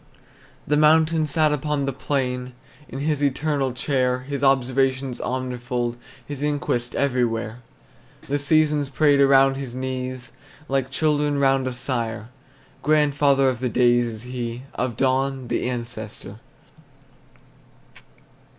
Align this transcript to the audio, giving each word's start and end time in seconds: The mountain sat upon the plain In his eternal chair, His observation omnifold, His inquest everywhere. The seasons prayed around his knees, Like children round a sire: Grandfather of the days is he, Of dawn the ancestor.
The 0.65 0.77
mountain 0.77 1.27
sat 1.27 1.53
upon 1.53 1.85
the 1.85 1.93
plain 1.93 2.53
In 2.89 3.01
his 3.01 3.23
eternal 3.23 3.71
chair, 3.71 4.21
His 4.21 4.43
observation 4.43 5.13
omnifold, 5.13 5.95
His 6.25 6.41
inquest 6.41 6.95
everywhere. 6.95 7.59
The 8.27 8.39
seasons 8.39 8.89
prayed 8.89 9.21
around 9.21 9.57
his 9.57 9.75
knees, 9.75 10.31
Like 10.67 10.89
children 10.89 11.37
round 11.37 11.67
a 11.67 11.73
sire: 11.73 12.29
Grandfather 12.81 13.47
of 13.47 13.59
the 13.59 13.69
days 13.69 14.07
is 14.07 14.21
he, 14.23 14.63
Of 14.73 14.97
dawn 14.97 15.49
the 15.49 15.69
ancestor. 15.69 16.39